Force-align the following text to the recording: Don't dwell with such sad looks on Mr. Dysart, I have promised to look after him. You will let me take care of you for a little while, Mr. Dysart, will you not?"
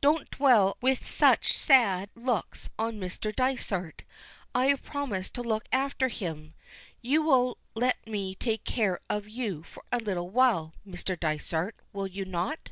Don't 0.00 0.30
dwell 0.30 0.76
with 0.80 1.04
such 1.08 1.58
sad 1.58 2.08
looks 2.14 2.68
on 2.78 3.00
Mr. 3.00 3.34
Dysart, 3.34 4.04
I 4.54 4.66
have 4.66 4.84
promised 4.84 5.34
to 5.34 5.42
look 5.42 5.64
after 5.72 6.06
him. 6.06 6.54
You 7.00 7.20
will 7.22 7.58
let 7.74 8.06
me 8.06 8.36
take 8.36 8.62
care 8.62 9.00
of 9.10 9.28
you 9.28 9.64
for 9.64 9.82
a 9.90 9.98
little 9.98 10.28
while, 10.30 10.72
Mr. 10.86 11.18
Dysart, 11.18 11.74
will 11.92 12.06
you 12.06 12.24
not?" 12.24 12.70